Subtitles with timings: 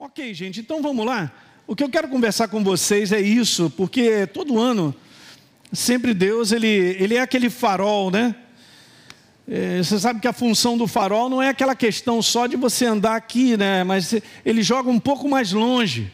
[0.00, 1.28] Ok, gente, então vamos lá.
[1.66, 4.94] O que eu quero conversar com vocês é isso, porque todo ano,
[5.72, 8.32] sempre Deus, ele, ele é aquele farol, né?
[9.48, 12.86] É, você sabe que a função do farol não é aquela questão só de você
[12.86, 13.82] andar aqui, né?
[13.82, 14.14] Mas
[14.46, 16.12] ele joga um pouco mais longe.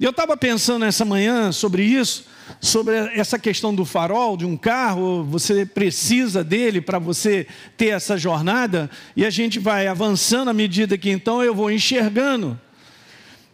[0.00, 2.24] Eu estava pensando essa manhã sobre isso,
[2.58, 7.46] sobre essa questão do farol de um carro, você precisa dele para você
[7.76, 12.58] ter essa jornada, e a gente vai avançando à medida que então eu vou enxergando.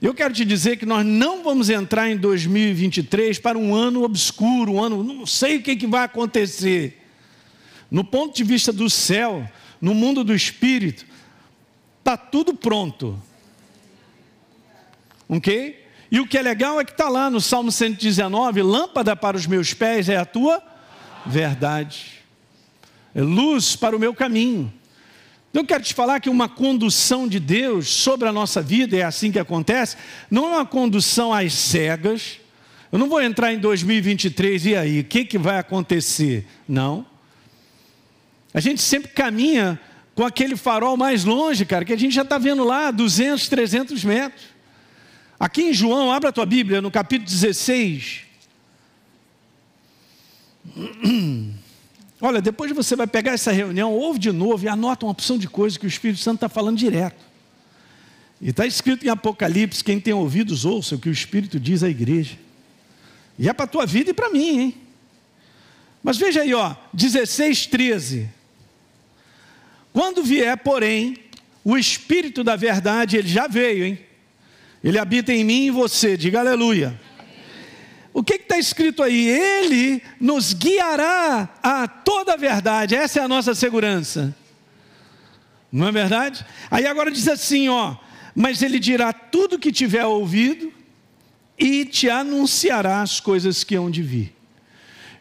[0.00, 4.72] Eu quero te dizer que nós não vamos entrar em 2023 para um ano obscuro,
[4.72, 7.02] um ano, não sei o que, que vai acontecer.
[7.90, 9.46] No ponto de vista do céu,
[9.78, 11.04] no mundo do espírito,
[11.98, 13.20] está tudo pronto.
[15.28, 15.84] Ok?
[16.10, 19.46] E o que é legal é que está lá no Salmo 119: lâmpada para os
[19.46, 20.62] meus pés é a tua
[21.26, 22.22] verdade,
[23.14, 24.72] é luz para o meu caminho.
[25.52, 29.32] Eu quero te falar que uma condução de Deus sobre a nossa vida, é assim
[29.32, 29.96] que acontece,
[30.30, 32.38] não é uma condução às cegas.
[32.92, 36.46] Eu não vou entrar em 2023 e aí, o que, que vai acontecer?
[36.68, 37.04] Não.
[38.54, 39.78] A gente sempre caminha
[40.14, 44.04] com aquele farol mais longe, cara, que a gente já está vendo lá, 200, 300
[44.04, 44.44] metros.
[45.38, 48.20] Aqui em João, abra a tua Bíblia, no capítulo 16.
[52.20, 55.48] Olha, depois você vai pegar essa reunião, ouve de novo e anota uma opção de
[55.48, 57.24] coisas que o Espírito Santo está falando direto.
[58.40, 61.88] E está escrito em Apocalipse: quem tem ouvidos, ouça o que o Espírito diz à
[61.88, 62.36] igreja.
[63.38, 64.74] E é para a tua vida e para mim, hein?
[66.02, 68.28] Mas veja aí, ó, 16, 13.
[69.92, 71.16] Quando vier, porém,
[71.64, 73.98] o Espírito da verdade, ele já veio, hein?
[74.82, 76.98] Ele habita em mim e em você, diga aleluia.
[78.12, 79.28] O que está escrito aí?
[79.28, 84.34] Ele nos guiará a toda a verdade, essa é a nossa segurança.
[85.70, 86.44] Não é verdade?
[86.70, 87.96] Aí agora diz assim, ó,
[88.34, 90.72] mas ele dirá tudo que tiver ouvido
[91.56, 94.34] e te anunciará as coisas que hão de vir.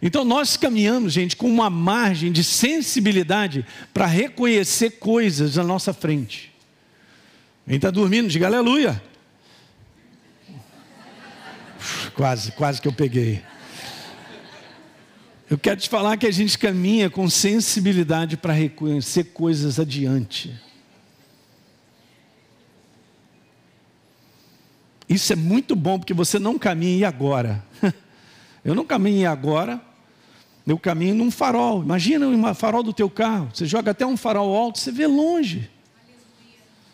[0.02, 6.52] Então nós caminhamos, gente, com uma margem de sensibilidade para reconhecer coisas na nossa frente.
[7.68, 9.09] Quem está dormindo, diga aleluia.
[12.20, 13.42] Quase, quase que eu peguei.
[15.50, 20.54] Eu quero te falar que a gente caminha com sensibilidade para reconhecer coisas adiante.
[25.08, 27.64] Isso é muito bom porque você não caminha agora.
[28.66, 29.80] Eu não caminho agora,
[30.68, 31.82] eu caminho num farol.
[31.82, 33.50] Imagina um farol do teu carro.
[33.54, 35.72] Você joga até um farol alto, você vê longe.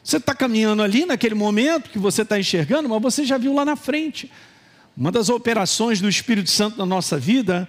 [0.04, 3.66] Você está caminhando ali naquele momento que você está enxergando, mas você já viu lá
[3.66, 4.32] na frente.
[4.98, 7.68] Uma das operações do Espírito Santo na nossa vida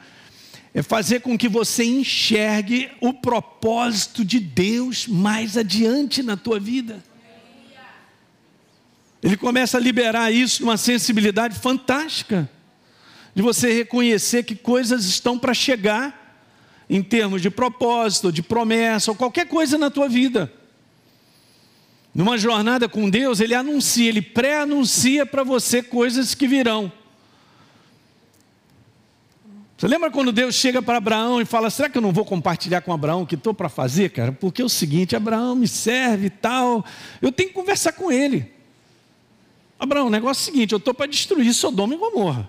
[0.73, 7.03] é fazer com que você enxergue o propósito de Deus mais adiante na tua vida.
[9.23, 12.49] Ele começa a liberar isso numa sensibilidade fantástica,
[13.35, 16.25] de você reconhecer que coisas estão para chegar,
[16.89, 20.53] em termos de propósito, de promessa, ou qualquer coisa na tua vida.
[22.15, 26.93] Numa jornada com Deus, Ele anuncia, Ele pré-anuncia para você coisas que virão.
[29.77, 32.81] Você lembra quando Deus chega para Abraão e fala: será que eu não vou compartilhar
[32.81, 34.33] com Abraão o que estou para fazer, cara?
[34.33, 36.85] Porque é o seguinte: Abraão me serve e tal,
[37.21, 38.51] eu tenho que conversar com ele.
[39.79, 42.49] Abraão, o negócio é o seguinte: eu estou para destruir Sodoma e Gomorra.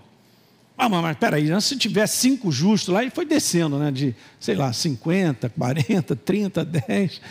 [0.77, 1.59] Ah, mas peraí, né?
[1.59, 3.89] se tiver cinco justos lá, e foi descendo, né?
[3.89, 7.21] De, sei lá, 50, 40, 30, 10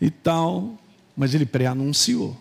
[0.00, 0.78] e tal.
[1.14, 2.36] Mas ele pré-anunciou.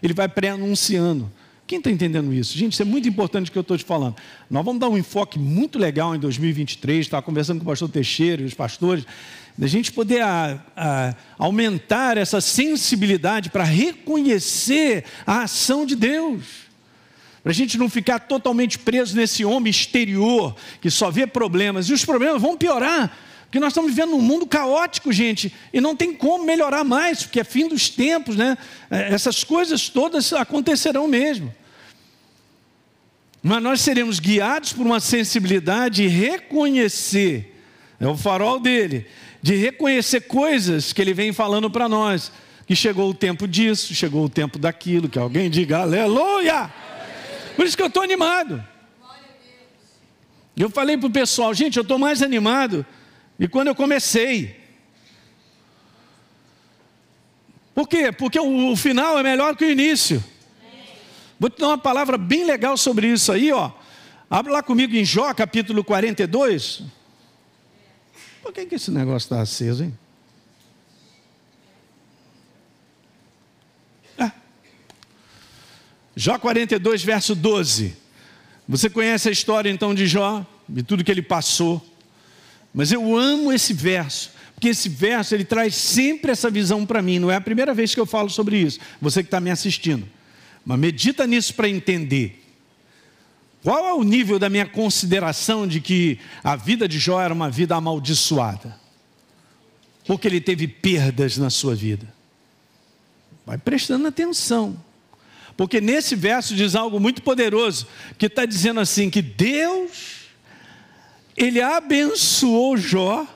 [0.00, 1.30] Ele vai pré-anunciando.
[1.66, 2.58] Quem está entendendo isso?
[2.58, 4.16] Gente, isso é muito importante o que eu estou te falando.
[4.50, 8.42] Nós vamos dar um enfoque muito legal em 2023, estava conversando com o pastor Teixeira
[8.42, 9.06] e os pastores,
[9.56, 16.64] da gente poder a, a, aumentar essa sensibilidade para reconhecer a ação de Deus.
[17.42, 21.88] Para a gente não ficar totalmente preso nesse homem exterior que só vê problemas.
[21.88, 23.16] E os problemas vão piorar.
[23.54, 27.38] Porque nós estamos vivendo num mundo caótico, gente, e não tem como melhorar mais, porque
[27.38, 28.58] é fim dos tempos, né?
[28.90, 31.54] É, essas coisas todas acontecerão mesmo.
[33.40, 37.56] Mas nós seremos guiados por uma sensibilidade e reconhecer,
[38.00, 39.06] é o farol dele,
[39.40, 42.32] de reconhecer coisas que ele vem falando para nós,
[42.66, 46.74] que chegou o tempo disso, chegou o tempo daquilo, que alguém diga aleluia.
[47.54, 48.66] Por isso que eu estou animado.
[50.56, 52.84] Eu falei para o pessoal, gente, eu estou mais animado
[53.38, 54.62] e quando eu comecei.
[57.74, 58.12] Por quê?
[58.12, 60.22] Porque o, o final é melhor que o início.
[61.38, 63.72] Vou te dar uma palavra bem legal sobre isso aí, ó.
[64.30, 66.82] Abre lá comigo em Jó, capítulo 42.
[68.42, 69.98] Por que, que esse negócio está aceso, hein?
[74.18, 74.32] Ah.
[76.14, 77.96] Jó 42, verso 12.
[78.68, 81.84] Você conhece a história então de Jó, de tudo que ele passou.
[82.74, 87.20] Mas eu amo esse verso, porque esse verso ele traz sempre essa visão para mim.
[87.20, 90.06] Não é a primeira vez que eu falo sobre isso, você que está me assistindo.
[90.66, 92.42] Mas medita nisso para entender.
[93.62, 97.48] Qual é o nível da minha consideração de que a vida de Jó era uma
[97.48, 98.78] vida amaldiçoada?
[100.06, 102.06] Porque ele teve perdas na sua vida.
[103.46, 104.76] Vai prestando atenção.
[105.56, 107.86] Porque nesse verso diz algo muito poderoso,
[108.18, 110.23] que está dizendo assim: que Deus,
[111.36, 113.26] Ele abençoou Jó,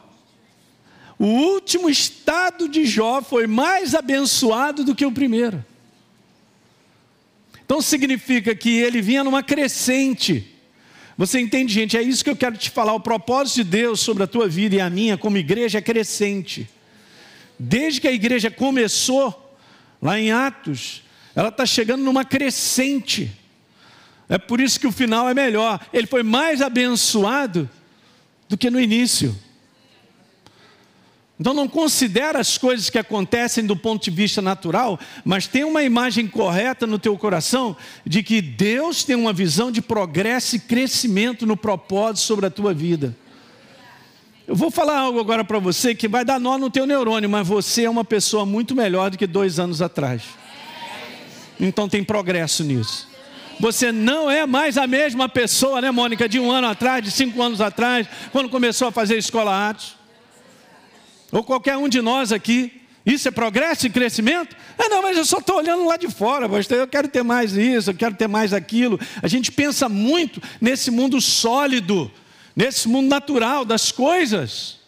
[1.18, 5.64] o último estado de Jó foi mais abençoado do que o primeiro.
[7.64, 10.54] Então significa que ele vinha numa crescente.
[11.18, 11.96] Você entende, gente?
[11.96, 12.92] É isso que eu quero te falar.
[12.94, 16.70] O propósito de Deus sobre a tua vida e a minha como igreja é crescente.
[17.58, 19.56] Desde que a igreja começou,
[20.00, 21.02] lá em Atos,
[21.34, 23.32] ela está chegando numa crescente.
[24.28, 25.84] É por isso que o final é melhor.
[25.92, 27.68] Ele foi mais abençoado
[28.48, 29.36] do que no início.
[31.40, 35.84] Então não considera as coisas que acontecem do ponto de vista natural, mas tem uma
[35.84, 41.46] imagem correta no teu coração de que Deus tem uma visão de progresso e crescimento
[41.46, 43.16] no propósito sobre a tua vida.
[44.48, 47.46] Eu vou falar algo agora para você que vai dar nó no teu neurônio, mas
[47.46, 50.22] você é uma pessoa muito melhor do que dois anos atrás.
[51.60, 53.06] Então tem progresso nisso.
[53.60, 57.43] Você não é mais a mesma pessoa, né, Mônica, de um ano atrás, de cinco
[57.43, 59.96] anos atrás, quando começou a fazer escola Atos
[61.31, 62.72] ou qualquer um de nós aqui.
[63.05, 64.55] Isso é progresso e crescimento?
[64.78, 66.78] Ah, não, mas eu só estou olhando lá de fora, pastor.
[66.78, 69.00] Eu quero ter mais isso, eu quero ter mais aquilo.
[69.22, 72.10] A gente pensa muito nesse mundo sólido,
[72.55, 74.78] nesse mundo natural das coisas.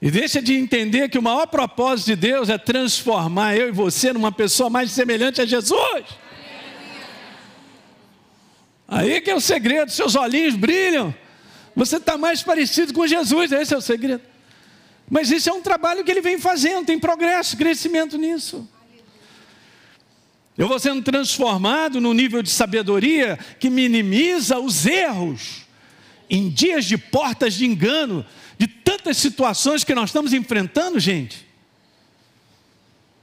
[0.00, 4.12] E deixa de entender que o maior propósito de Deus é transformar eu e você
[4.12, 6.04] numa pessoa mais semelhante a Jesus.
[8.90, 11.14] Aí que é o segredo, seus olhinhos brilham.
[11.76, 14.22] Você está mais parecido com Jesus, esse é o segredo.
[15.08, 18.68] Mas isso é um trabalho que ele vem fazendo, tem progresso, crescimento nisso.
[20.58, 25.64] Eu vou sendo transformado num nível de sabedoria que minimiza os erros
[26.28, 28.26] em dias de portas de engano,
[28.58, 31.46] de tantas situações que nós estamos enfrentando, gente.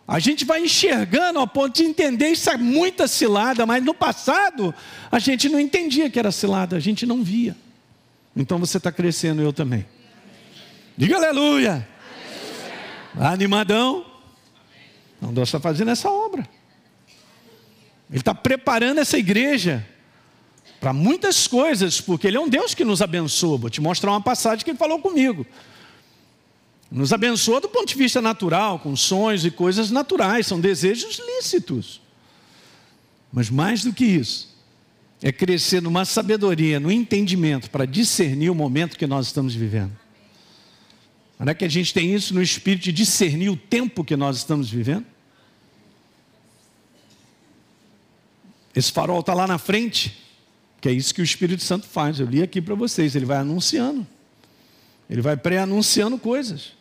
[0.07, 4.73] A gente vai enxergando ao ponto de entender isso é muita cilada, mas no passado
[5.11, 7.55] a gente não entendia que era cilada, a gente não via.
[8.35, 9.85] Então você está crescendo, eu também.
[10.95, 11.85] Diga aleluia.
[13.19, 14.05] Animadão.
[15.17, 16.47] Então Deus está fazendo essa obra.
[18.09, 19.85] Ele está preparando essa igreja
[20.79, 23.57] para muitas coisas, porque Ele é um Deus que nos abençoa.
[23.57, 25.45] Vou te mostrar uma passagem que Ele falou comigo.
[26.89, 32.01] Nos abençoa do ponto de vista natural, com sonhos e coisas naturais, são desejos lícitos.
[33.31, 34.55] Mas mais do que isso,
[35.21, 39.91] é crescer numa sabedoria, no entendimento para discernir o momento que nós estamos vivendo.
[41.39, 44.69] É que a gente tem isso no espírito de discernir o tempo que nós estamos
[44.69, 45.05] vivendo?
[48.73, 50.17] Esse farol está lá na frente,
[50.79, 52.19] que é isso que o Espírito Santo faz.
[52.19, 54.05] Eu li aqui para vocês, ele vai anunciando.
[55.09, 56.76] Ele vai pré-anunciando coisas.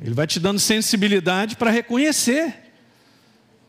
[0.00, 2.54] Ele vai te dando sensibilidade para reconhecer.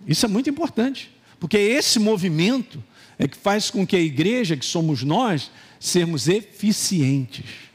[0.07, 2.83] Isso é muito importante, porque esse movimento
[3.17, 7.65] é que faz com que a igreja, que somos nós, sermos eficientes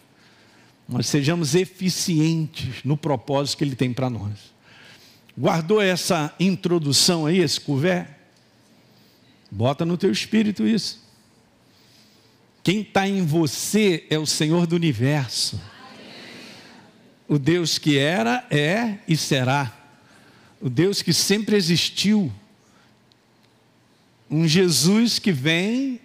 [0.91, 4.53] nós sejamos eficientes no propósito que Ele tem para nós.
[5.39, 8.09] Guardou essa introdução aí, esse couvert?
[9.49, 11.01] Bota no teu espírito isso.
[12.65, 15.61] Quem está em você é o Senhor do universo.
[17.31, 19.73] O Deus que era, é e será.
[20.61, 22.33] O Deus que sempre existiu.
[24.29, 26.01] Um Jesus que vem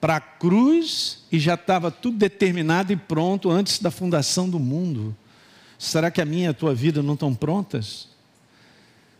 [0.00, 5.14] para a cruz e já estava tudo determinado e pronto antes da fundação do mundo.
[5.76, 8.06] Será que a minha e a tua vida não estão prontas?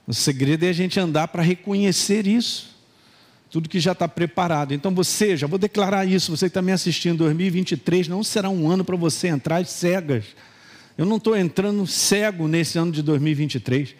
[0.06, 2.70] O segredo é a gente andar para reconhecer isso.
[3.50, 4.72] Tudo que já está preparado.
[4.72, 8.70] Então você, já vou declarar isso, você que está me assistindo, 2023 não será um
[8.70, 10.26] ano para você entrar cegas.
[11.00, 13.94] Eu não estou entrando cego nesse ano de 2023.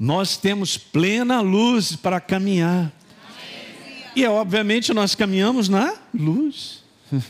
[0.00, 2.90] Nós temos plena luz para caminhar.
[4.16, 6.84] E obviamente nós caminhamos na luz.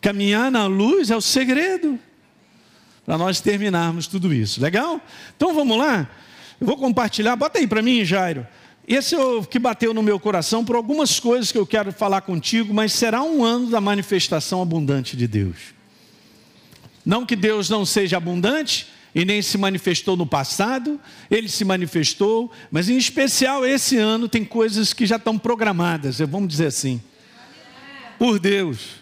[0.00, 2.00] Caminhar na luz é o segredo
[3.04, 4.60] para nós terminarmos tudo isso.
[4.60, 5.00] Legal?
[5.36, 6.10] Então vamos lá.
[6.60, 8.44] Eu vou compartilhar, bota aí para mim, Jairo.
[8.88, 12.22] Esse é o que bateu no meu coração por algumas coisas que eu quero falar
[12.22, 15.75] contigo, mas será um ano da manifestação abundante de Deus.
[17.06, 22.52] Não que Deus não seja abundante, e nem se manifestou no passado, ele se manifestou,
[22.70, 27.00] mas em especial esse ano tem coisas que já estão programadas, vamos dizer assim,
[28.18, 28.96] por Deus.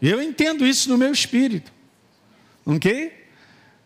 [0.00, 1.70] Eu entendo isso no meu espírito,
[2.64, 3.12] ok?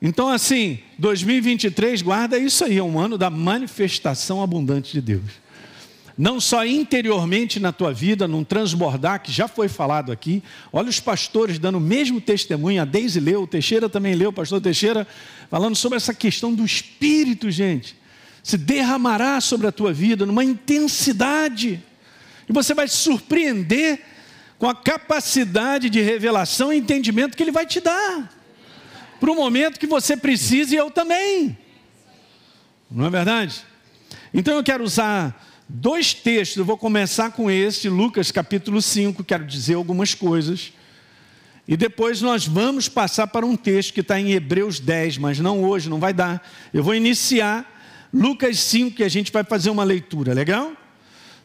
[0.01, 5.48] Então, assim, 2023, guarda isso aí, é um ano da manifestação abundante de Deus
[6.19, 10.43] não só interiormente na tua vida, num transbordar, que já foi falado aqui.
[10.73, 14.33] Olha os pastores dando o mesmo testemunho, a Deise leu, o Teixeira também leu, o
[14.33, 15.07] pastor Teixeira,
[15.49, 17.97] falando sobre essa questão do Espírito, gente.
[18.43, 21.81] Se derramará sobre a tua vida numa intensidade,
[22.49, 24.01] e você vai se surpreender
[24.59, 28.29] com a capacidade de revelação e entendimento que Ele vai te dar,
[29.21, 31.57] para o momento que você precisa e eu também.
[32.91, 33.63] Não é verdade?
[34.35, 39.45] Então eu quero usar dois textos, eu vou começar com este, Lucas capítulo 5, quero
[39.45, 40.73] dizer algumas coisas.
[41.67, 45.63] E depois nós vamos passar para um texto que está em Hebreus 10, mas não
[45.63, 46.43] hoje, não vai dar.
[46.73, 50.73] Eu vou iniciar Lucas 5, que a gente vai fazer uma leitura, legal?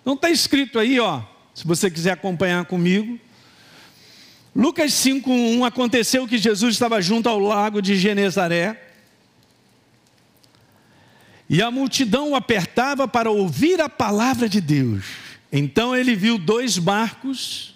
[0.06, 1.22] Não está escrito aí, ó,
[1.54, 3.20] se você quiser acompanhar comigo.
[4.56, 8.83] Lucas 5:1 aconteceu que Jesus estava junto ao lago de Genezaré
[11.50, 15.04] e a multidão o apertava para ouvir a palavra de Deus.
[15.52, 17.74] Então ele viu dois barcos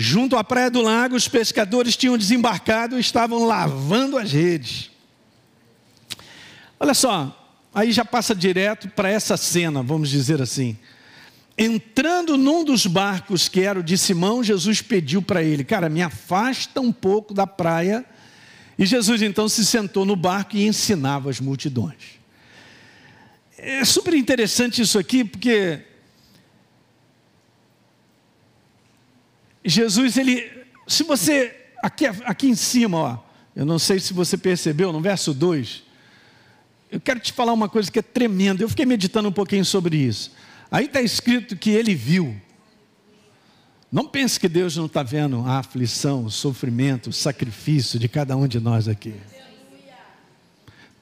[0.00, 4.90] junto à praia do lago, os pescadores tinham desembarcado e estavam lavando as redes.
[6.78, 7.36] Olha só,
[7.74, 10.78] aí já passa direto para essa cena, vamos dizer assim.
[11.56, 16.00] Entrando num dos barcos que era o de Simão, Jesus pediu para ele: Cara, me
[16.00, 18.04] afasta um pouco da praia.
[18.78, 22.17] E Jesus então se sentou no barco e ensinava as multidões.
[23.60, 25.80] É super interessante isso aqui, porque
[29.64, 30.48] Jesus, ele,
[30.86, 33.18] se você, aqui, aqui em cima, ó,
[33.56, 35.82] eu não sei se você percebeu, no verso 2,
[36.92, 39.96] eu quero te falar uma coisa que é tremenda, eu fiquei meditando um pouquinho sobre
[39.96, 40.30] isso.
[40.70, 42.40] Aí está escrito que ele viu.
[43.90, 48.36] Não pense que Deus não está vendo a aflição, o sofrimento, o sacrifício de cada
[48.36, 49.14] um de nós aqui.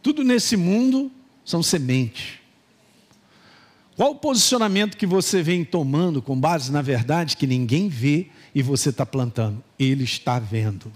[0.03, 1.13] Tudo nesse mundo
[1.45, 2.46] são sementes.
[3.97, 8.63] Qual o posicionamento que você vem tomando com base na verdade que ninguém vê e
[8.63, 9.65] você está plantando?
[9.79, 10.93] Ele está vendo.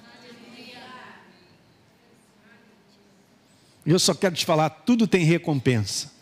[3.86, 6.12] E eu só quero te falar: tudo tem recompensa.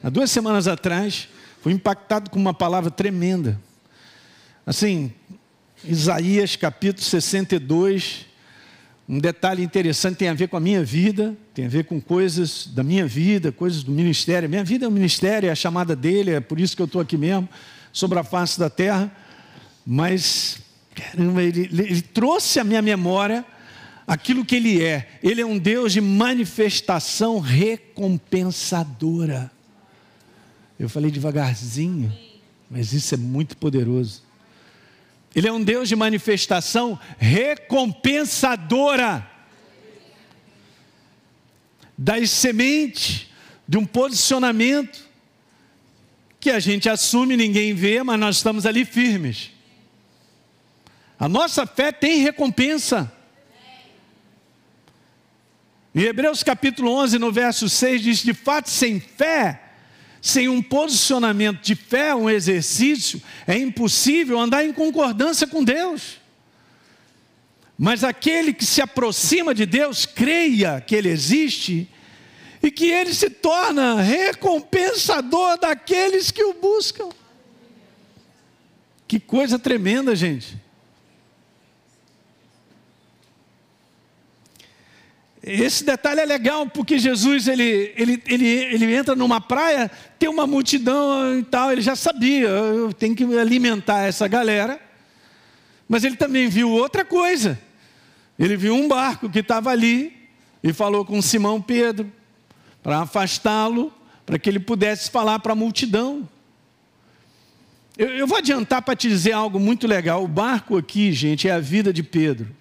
[0.00, 1.28] Há duas semanas atrás,
[1.60, 3.60] fui impactado com uma palavra tremenda.
[4.64, 5.12] Assim,
[5.84, 8.26] Isaías capítulo 62,
[9.08, 12.68] um detalhe interessante tem a ver com a minha vida, tem a ver com coisas
[12.68, 14.48] da minha vida, coisas do ministério.
[14.48, 17.00] Minha vida é um ministério, é a chamada dele, é por isso que eu estou
[17.00, 17.48] aqui mesmo,
[17.92, 19.10] sobre a face da terra.
[19.84, 20.60] Mas,
[20.94, 23.44] caramba, ele, ele trouxe à minha memória
[24.06, 25.08] aquilo que ele é.
[25.20, 29.50] Ele é um Deus de manifestação recompensadora.
[30.78, 32.16] Eu falei devagarzinho,
[32.70, 34.22] mas isso é muito poderoso.
[35.34, 39.27] Ele é um Deus de manifestação recompensadora
[41.98, 43.26] das sementes,
[43.66, 45.08] de um posicionamento
[46.38, 49.50] que a gente assume, ninguém vê, mas nós estamos ali firmes.
[51.18, 53.12] A nossa fé tem recompensa.
[55.92, 59.60] Em Hebreus capítulo 11, no verso 6, diz: De fato, sem fé,
[60.22, 66.20] sem um posicionamento de fé, um exercício, é impossível andar em concordância com Deus.
[67.78, 71.88] Mas aquele que se aproxima de Deus, creia que Ele existe
[72.60, 77.08] e que Ele se torna recompensador daqueles que o buscam.
[79.06, 80.58] Que coisa tremenda, gente.
[85.40, 90.46] Esse detalhe é legal porque Jesus ele, ele, ele, ele entra numa praia, tem uma
[90.46, 94.78] multidão e tal, ele já sabia, eu tenho que alimentar essa galera.
[95.88, 97.58] Mas ele também viu outra coisa.
[98.38, 100.16] Ele viu um barco que estava ali
[100.62, 102.10] e falou com Simão Pedro
[102.82, 103.92] para afastá-lo,
[104.24, 106.28] para que ele pudesse falar para a multidão.
[107.96, 110.22] Eu, eu vou adiantar para te dizer algo muito legal.
[110.22, 112.54] O barco aqui, gente, é a vida de Pedro.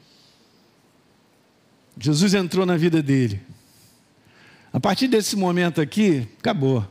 [1.99, 3.41] Jesus entrou na vida dele.
[4.73, 6.85] A partir desse momento aqui, acabou.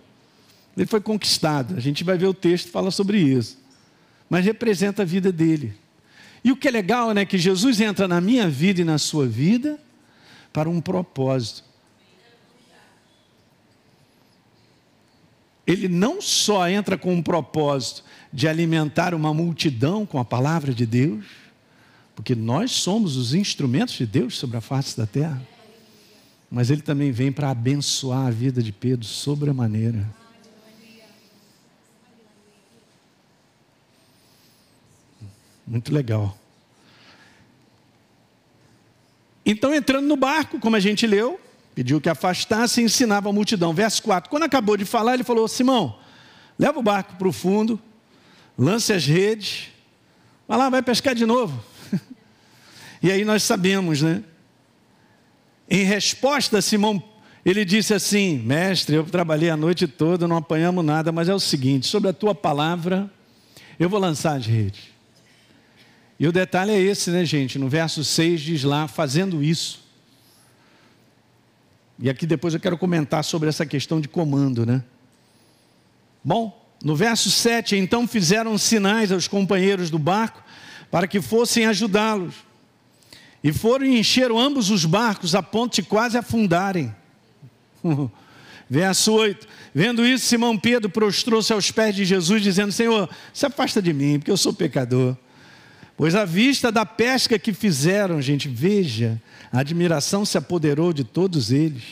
[0.77, 1.77] Ele foi conquistado.
[1.77, 3.59] A gente vai ver o texto fala sobre isso.
[4.29, 5.75] Mas representa a vida dele.
[6.47, 9.27] E o que é legal, né, que Jesus entra na minha vida e na sua
[9.27, 9.81] vida
[10.53, 11.65] para um propósito.
[15.67, 20.87] Ele não só entra com um propósito de alimentar uma multidão com a palavra de
[20.87, 21.25] Deus,
[22.15, 25.43] porque nós somos os instrumentos de Deus sobre a face da terra.
[26.49, 30.09] mas ele também vem para abençoar a vida de Pedro sobremaneira.
[35.67, 36.37] Muito legal.
[39.45, 41.41] Então, entrando no barco, como a gente leu,
[41.75, 43.73] pediu que afastasse e ensinava a multidão.
[43.73, 44.31] Verso 4.
[44.31, 45.99] Quando acabou de falar, ele falou: Simão,
[46.59, 47.81] leva o barco para o fundo,
[48.59, 49.69] lance as redes,
[50.49, 51.63] vai lá, vai pescar de novo.
[53.03, 54.23] e aí nós sabemos, né?
[55.69, 57.03] Em resposta, Simão,
[57.45, 61.41] ele disse assim: Mestre, eu trabalhei a noite toda, não apanhamos nada, mas é o
[61.41, 63.09] seguinte: sobre a tua palavra,
[63.79, 64.96] eu vou lançar as redes.
[66.19, 67.59] E o detalhe é esse, né, gente?
[67.59, 69.85] No verso 6 diz lá, fazendo isso.
[71.99, 74.83] E aqui depois eu quero comentar sobre essa questão de comando, né?
[76.23, 80.43] Bom, no verso 7, então fizeram sinais aos companheiros do barco
[80.91, 82.35] para que fossem ajudá-los.
[83.43, 86.95] E foram e encheram ambos os barcos a ponto de quase afundarem.
[88.69, 93.81] Verso 8: Vendo isso, Simão Pedro prostrou-se aos pés de Jesus, dizendo: Senhor, se afasta
[93.81, 95.17] de mim, porque eu sou pecador.
[95.97, 101.51] Pois à vista da pesca que fizeram, gente, veja, a admiração se apoderou de todos
[101.51, 101.85] eles.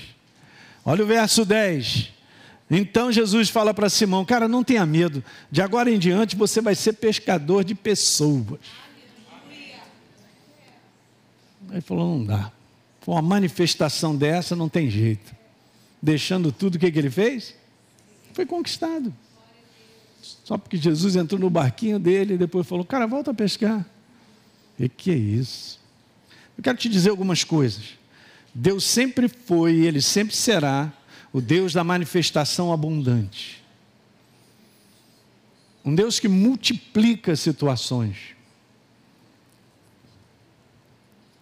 [0.84, 2.12] Olha o verso 10.
[2.70, 6.74] Então Jesus fala para Simão: Cara, não tenha medo, de agora em diante você vai
[6.74, 8.60] ser pescador de pessoas.
[11.70, 12.52] Ele falou: Não dá.
[13.00, 15.34] Com uma manifestação dessa, não tem jeito.
[16.00, 17.54] Deixando tudo, o que, que ele fez?
[18.34, 19.14] Foi conquistado.
[20.42, 23.86] Só porque Jesus entrou no barquinho dele e depois falou: Cara, volta a pescar.
[24.78, 25.80] E que é isso?
[26.56, 27.94] Eu quero te dizer algumas coisas.
[28.54, 30.92] Deus sempre foi e Ele sempre será
[31.32, 33.62] o Deus da manifestação abundante.
[35.84, 38.34] Um Deus que multiplica situações.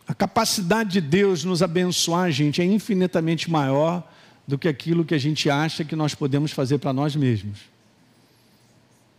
[0.07, 4.11] A capacidade de Deus nos abençoar, gente, é infinitamente maior
[4.47, 7.61] do que aquilo que a gente acha que nós podemos fazer para nós mesmos.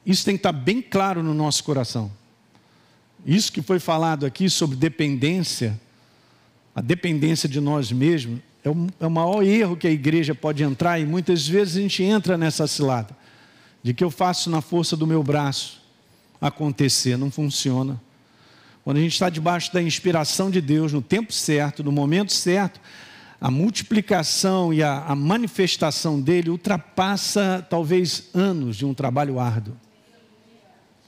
[0.06, 2.12] Isso tem que estar bem claro no nosso coração.
[3.26, 5.80] Isso que foi falado aqui sobre dependência,
[6.76, 10.64] a dependência de nós mesmos, é o, é o maior erro que a igreja pode
[10.64, 13.16] entrar e muitas vezes a gente entra nessa cilada,
[13.82, 15.82] de que eu faço na força do meu braço
[16.40, 18.02] acontecer, não funciona.
[18.84, 22.82] Quando a gente está debaixo da inspiração de Deus, no tempo certo, no momento certo,
[23.40, 29.76] a multiplicação e a, a manifestação dele ultrapassa talvez anos de um trabalho árduo.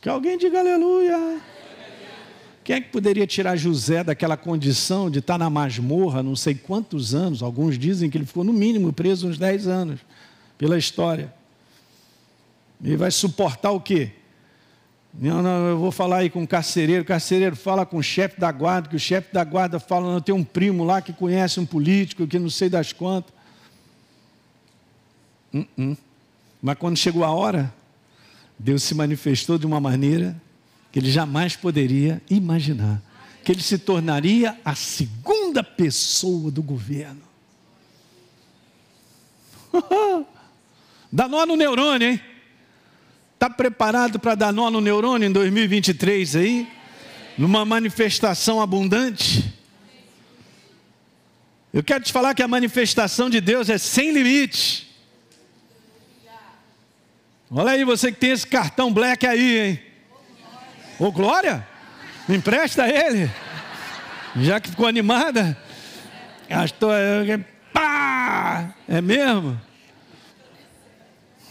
[0.01, 1.41] Que alguém diga aleluia.
[2.65, 7.13] Quem é que poderia tirar José daquela condição de estar na masmorra não sei quantos
[7.13, 7.43] anos?
[7.43, 9.99] Alguns dizem que ele ficou no mínimo preso uns 10 anos,
[10.57, 11.31] pela história.
[12.83, 14.13] Ele vai suportar o quê?
[15.13, 18.39] Não, não, eu vou falar aí com o carcereiro, o carcereiro fala com o chefe
[18.39, 21.59] da guarda, que o chefe da guarda fala, não, tem um primo lá que conhece
[21.59, 23.31] um político, que não sei das quantas.
[25.53, 25.97] Uh -uh.
[26.63, 27.71] Mas quando chegou a hora,
[28.57, 30.35] Deus se manifestou de uma maneira
[30.95, 33.01] que ele jamais poderia imaginar.
[33.43, 37.21] Que ele se tornaria a segunda pessoa do governo.
[41.11, 42.21] Dá nó no neurônio, hein?
[43.33, 46.67] Está preparado para dar nó no neurônio em 2023 aí?
[47.37, 49.53] Numa manifestação abundante?
[51.73, 54.89] Eu quero te falar que a manifestação de Deus é sem limite.
[57.51, 59.94] Olha aí, você que tem esse cartão black aí, hein?
[60.97, 61.67] Ô glória,
[62.27, 63.29] me empresta ele.
[64.37, 65.57] Já que ficou animada.
[66.49, 66.91] Gastou.
[67.73, 68.73] Pá!
[68.87, 69.59] É mesmo?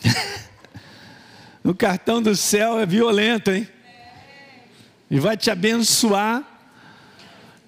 [1.62, 3.68] o cartão do céu é violento, hein?
[5.11, 6.42] E vai te abençoar.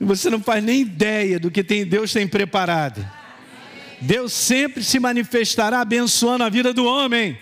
[0.01, 3.07] E você não faz nem ideia do que tem, Deus tem preparado.
[4.01, 7.39] Deus sempre se manifestará abençoando a vida do homem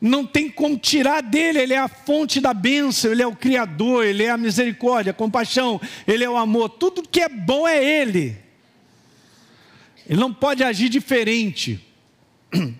[0.00, 4.04] não tem como tirar dele, ele é a fonte da bênção, ele é o Criador,
[4.04, 7.84] ele é a misericórdia, a compaixão, ele é o amor, tudo que é bom é
[7.84, 8.36] ele.
[10.08, 11.84] Ele não pode agir diferente.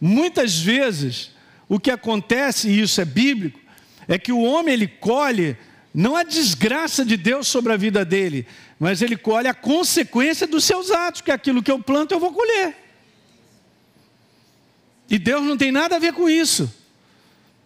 [0.00, 1.30] Muitas vezes,
[1.68, 3.60] o que acontece, e isso é bíblico,
[4.08, 5.56] é que o homem ele colhe
[5.94, 8.46] não a desgraça de Deus sobre a vida dele,
[8.78, 12.20] mas ele colhe a consequência dos seus atos, que é aquilo que eu planto eu
[12.20, 12.89] vou colher.
[15.10, 16.72] E Deus não tem nada a ver com isso.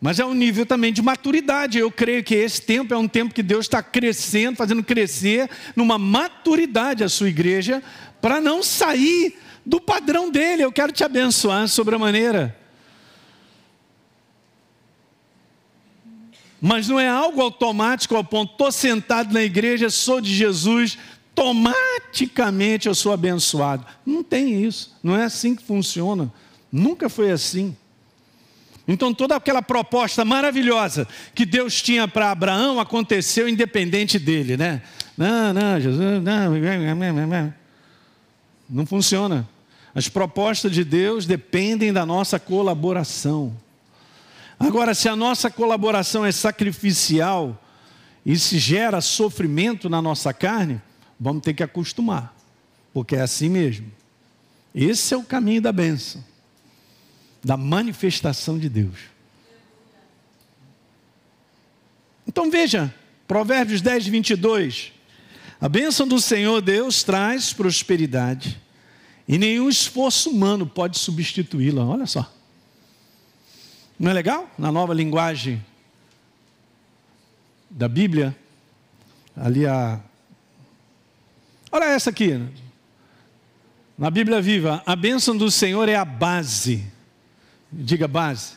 [0.00, 1.78] Mas é um nível também de maturidade.
[1.78, 5.98] Eu creio que esse tempo é um tempo que Deus está crescendo, fazendo crescer numa
[5.98, 7.82] maturidade a sua igreja,
[8.20, 10.64] para não sair do padrão dele.
[10.64, 12.58] Eu quero te abençoar sobre a maneira.
[16.60, 20.96] Mas não é algo automático ao ponto, estou sentado na igreja, sou de Jesus,
[21.36, 23.84] automaticamente eu sou abençoado.
[24.06, 24.96] Não tem isso.
[25.02, 26.32] Não é assim que funciona.
[26.76, 27.76] Nunca foi assim.
[28.88, 34.82] Então toda aquela proposta maravilhosa que Deus tinha para Abraão aconteceu independente dele, né?
[35.16, 37.54] Não, não, Jesus, não,
[38.68, 39.48] não funciona.
[39.94, 43.56] As propostas de Deus dependem da nossa colaboração.
[44.58, 47.56] Agora, se a nossa colaboração é sacrificial
[48.26, 50.82] e se gera sofrimento na nossa carne,
[51.20, 52.34] vamos ter que acostumar,
[52.92, 53.86] porque é assim mesmo.
[54.74, 56.33] Esse é o caminho da bênção
[57.44, 58.98] da manifestação de Deus.
[62.26, 62.92] Então veja,
[63.28, 64.92] Provérbios 10, 22.
[65.60, 68.60] A bênção do Senhor Deus traz prosperidade,
[69.28, 71.84] e nenhum esforço humano pode substituí-la.
[71.84, 72.30] Olha só.
[73.98, 74.50] Não é legal?
[74.58, 75.64] Na nova linguagem
[77.70, 78.36] da Bíblia,
[79.36, 80.00] ali a.
[81.70, 82.40] Olha essa aqui.
[83.96, 86.93] Na Bíblia Viva, a bênção do Senhor é a base
[87.78, 88.52] diga base,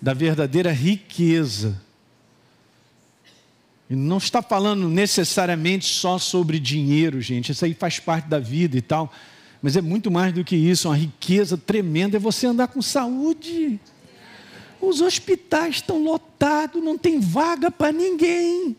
[0.00, 1.80] da verdadeira riqueza.
[3.88, 8.76] E não está falando necessariamente só sobre dinheiro, gente, isso aí faz parte da vida
[8.76, 9.12] e tal,
[9.60, 13.78] mas é muito mais do que isso, uma riqueza tremenda é você andar com saúde.
[14.80, 18.76] Os hospitais estão lotados, não tem vaga para ninguém.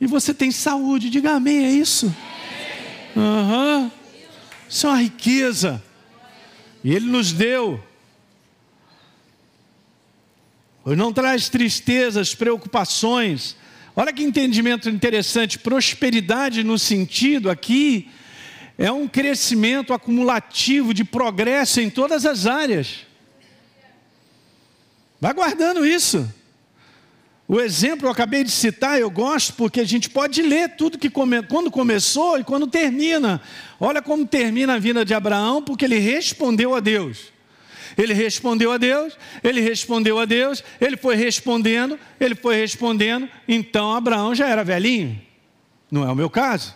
[0.00, 2.14] E você tem saúde, diga amém, é isso?
[3.16, 3.90] Uhum.
[4.68, 5.82] Isso é uma riqueza.
[6.86, 7.82] E Ele nos deu.
[10.84, 13.56] Não traz tristezas, preocupações.
[13.96, 15.58] Olha que entendimento interessante.
[15.58, 18.08] Prosperidade no sentido aqui
[18.78, 22.98] é um crescimento acumulativo de progresso em todas as áreas.
[25.20, 26.32] Vai guardando isso.
[27.48, 31.08] O exemplo eu acabei de citar, eu gosto porque a gente pode ler tudo que
[31.08, 33.40] come, quando começou e quando termina.
[33.78, 37.32] Olha como termina a vida de Abraão, porque ele respondeu a Deus.
[37.96, 43.28] Ele respondeu a Deus, ele respondeu a Deus, ele foi respondendo, ele foi respondendo.
[43.46, 45.20] Então Abraão já era velhinho.
[45.88, 46.74] Não é o meu caso.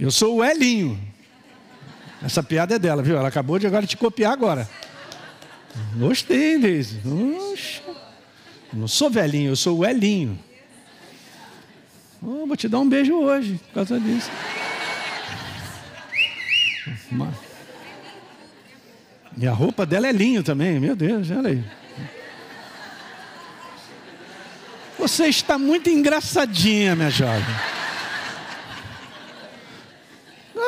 [0.00, 0.98] Eu sou o Elinho.
[2.22, 3.16] Essa piada é dela, viu?
[3.16, 4.68] Ela acabou de agora te copiar agora.
[5.96, 7.00] Gostei, Deise.
[7.06, 8.01] Oxa.
[8.72, 10.38] Não sou velhinho, eu sou o Elinho.
[12.22, 14.30] Oh, vou te dar um beijo hoje, por causa disso.
[19.36, 21.64] E a roupa dela é linho também, meu Deus, olha aí.
[24.98, 27.54] Você está muito engraçadinha, minha jovem.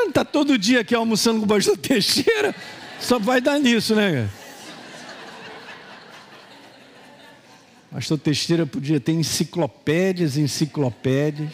[0.08, 2.54] Está todo dia aqui almoçando com o pastor Teixeira,
[3.00, 4.43] só vai dar nisso, né, cara?
[7.94, 11.52] Pastor Teixeira podia ter enciclopédias, enciclopédias.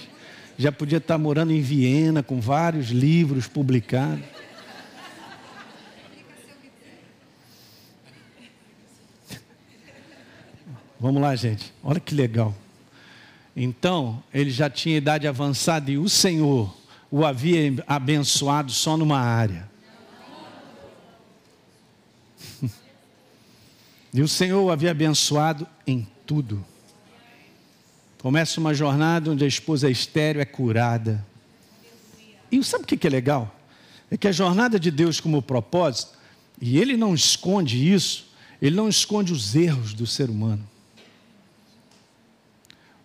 [0.56, 4.24] Já podia estar morando em Viena com vários livros publicados.
[10.98, 11.74] Vamos lá, gente.
[11.84, 12.56] Olha que legal.
[13.54, 16.74] Então, ele já tinha idade avançada e o Senhor
[17.10, 19.68] o havia abençoado só numa área.
[24.12, 26.64] E o Senhor o havia abençoado em tudo.
[28.22, 31.26] Começa uma jornada onde a esposa estéreo é curada.
[32.52, 33.52] E sabe o que é legal?
[34.08, 36.16] É que a jornada de Deus como propósito,
[36.60, 38.28] e Ele não esconde isso,
[38.62, 40.64] Ele não esconde os erros do ser humano.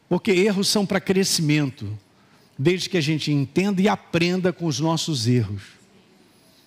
[0.08, 1.98] Porque erros são para crescimento,
[2.56, 5.64] desde que a gente entenda e aprenda com os nossos erros.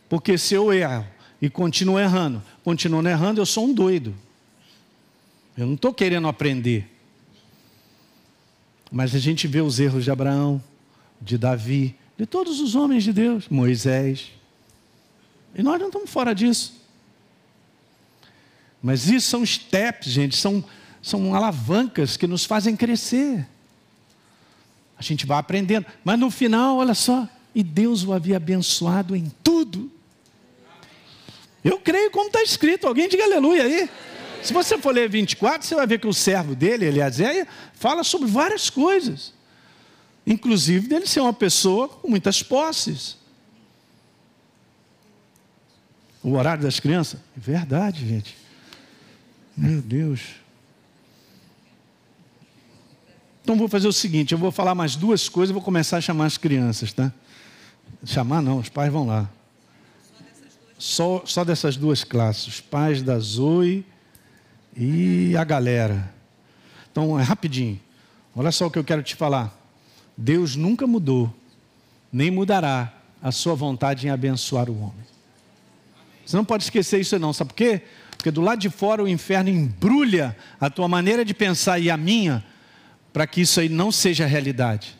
[0.08, 1.06] Porque se eu erro
[1.40, 4.12] e continuo errando, continuando errando, eu sou um doido.
[5.58, 6.88] Eu não estou querendo aprender.
[8.92, 10.62] Mas a gente vê os erros de Abraão,
[11.20, 14.30] de Davi, de todos os homens de Deus, Moisés.
[15.56, 16.80] E nós não estamos fora disso.
[18.80, 20.64] Mas isso são steps, gente, são,
[21.02, 23.44] são alavancas que nos fazem crescer.
[24.96, 25.86] A gente vai aprendendo.
[26.04, 29.90] Mas no final, olha só, e Deus o havia abençoado em tudo.
[31.64, 32.86] Eu creio como está escrito.
[32.86, 33.90] Alguém diga aleluia aí.
[34.42, 38.28] Se você for ler 24, você vai ver que o servo dele, Eliezer, fala sobre
[38.28, 39.32] várias coisas.
[40.26, 43.16] Inclusive dele ser uma pessoa com muitas posses.
[46.22, 47.20] O horário das crianças?
[47.36, 48.36] É verdade, gente.
[49.56, 50.20] Meu Deus.
[53.42, 56.00] Então vou fazer o seguinte, eu vou falar mais duas coisas e vou começar a
[56.02, 57.10] chamar as crianças, tá?
[58.04, 59.28] Chamar não, os pais vão lá.
[60.78, 63.86] Só, só dessas duas classes, os pais da Zoe
[64.76, 66.12] e a galera.
[66.90, 67.80] Então, é rapidinho.
[68.34, 69.56] Olha só o que eu quero te falar.
[70.16, 71.32] Deus nunca mudou,
[72.12, 75.06] nem mudará a sua vontade em abençoar o homem.
[76.26, 77.82] Você não pode esquecer isso não, sabe por quê?
[78.10, 81.96] Porque do lado de fora o inferno embrulha a tua maneira de pensar e a
[81.96, 82.44] minha,
[83.12, 84.97] para que isso aí não seja realidade.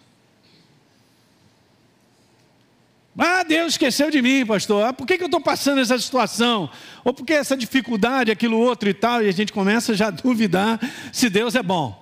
[3.21, 4.87] Ah, Deus esqueceu de mim, pastor.
[4.87, 6.71] Ah, por que, que eu estou passando essa situação?
[7.03, 9.25] Ou por que essa dificuldade, aquilo outro e tal?
[9.25, 10.79] E a gente começa já a duvidar
[11.13, 12.01] se Deus é bom.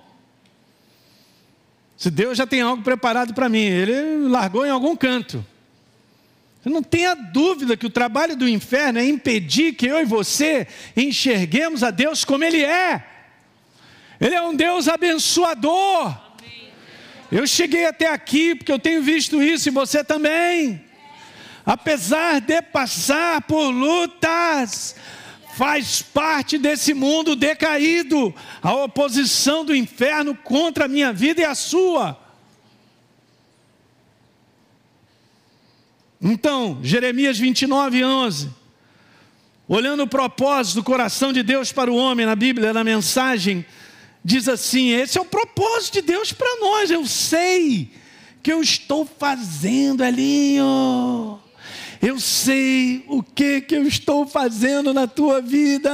[1.97, 5.43] Se Deus já tem algo preparado para mim, Ele largou em algum canto.
[6.61, 10.67] Você não tenha dúvida que o trabalho do inferno é impedir que eu e você
[10.95, 13.03] enxerguemos a Deus como Ele é.
[14.21, 16.15] Ele é um Deus abençoador.
[17.31, 20.86] Eu cheguei até aqui porque eu tenho visto isso e você também
[21.67, 24.95] apesar de passar por lutas,
[25.57, 31.53] faz parte desse mundo decaído, a oposição do inferno contra a minha vida e a
[31.53, 32.17] sua.
[36.21, 38.49] Então, Jeremias 29, 11.
[39.67, 43.65] Olhando o propósito do coração de Deus para o homem na Bíblia, na mensagem,
[44.23, 46.89] diz assim: esse é o propósito de Deus para nós.
[46.89, 47.91] Eu sei
[48.41, 51.41] que eu estou fazendo, Elinho.
[52.01, 55.91] Eu sei o que que eu estou fazendo na tua vida.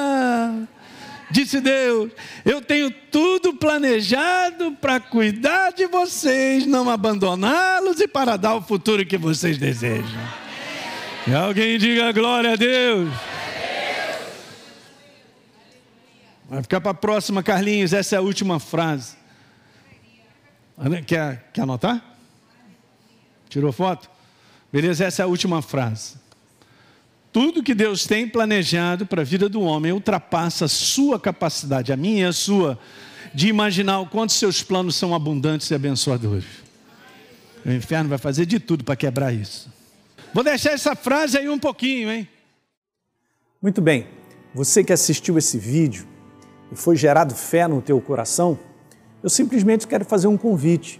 [1.31, 2.11] Disse Deus:
[2.45, 9.05] Eu tenho tudo planejado para cuidar de vocês, não abandoná-los e para dar o futuro
[9.05, 10.21] que vocês desejam.
[11.25, 13.09] E alguém diga glória a Deus.
[16.47, 17.93] Vai ficar para a próxima, Carlinhos.
[17.93, 19.15] Essa é a última frase.
[21.07, 22.03] Quer, quer anotar?
[23.49, 24.12] Tirou foto?
[24.73, 25.05] Beleza?
[25.05, 26.15] Essa é a última frase.
[27.31, 31.97] Tudo que Deus tem planejado para a vida do homem ultrapassa a sua capacidade, a
[31.97, 32.79] minha e a sua,
[33.35, 36.45] de imaginar o quanto seus planos são abundantes e abençoadores.
[37.63, 39.71] O inferno vai fazer de tudo para quebrar isso.
[40.33, 42.27] Vou deixar essa frase aí um pouquinho, hein?
[43.61, 44.07] Muito bem.
[44.55, 46.07] Você que assistiu esse vídeo
[46.71, 48.57] e foi gerado fé no teu coração,
[49.21, 50.99] eu simplesmente quero fazer um convite